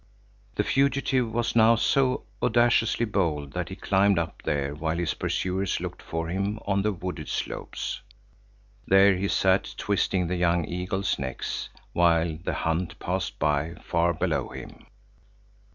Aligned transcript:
The 0.55 0.63
fugitive 0.63 1.31
was 1.31 1.55
now 1.55 1.75
so 1.75 2.23
audaciously 2.41 3.05
bold 3.05 3.53
that 3.53 3.69
he 3.69 3.75
climbed 3.75 4.17
up 4.17 4.41
there, 4.41 4.73
while 4.73 4.97
his 4.97 5.13
pursuers 5.13 5.79
looked 5.79 6.01
for 6.01 6.27
him 6.29 6.57
on 6.65 6.81
the 6.81 6.91
wooded 6.91 7.29
slopes. 7.29 8.01
There 8.87 9.15
he 9.15 9.27
sat 9.27 9.75
twisting 9.77 10.25
the 10.25 10.37
young 10.37 10.65
eaglets' 10.65 11.19
necks, 11.19 11.69
while 11.93 12.39
the 12.43 12.53
hunt 12.55 12.97
passed 12.97 13.37
by 13.37 13.75
far 13.83 14.11
below 14.11 14.47
him. 14.49 14.87